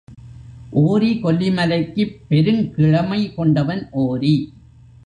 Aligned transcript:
ஓரி 0.83 1.19
கொல்லிமலைக்குப் 1.23 2.15
பெருங்கிழமை 2.29 3.33
கொண்டவன் 3.33 3.87
ஓரி. 3.91 4.35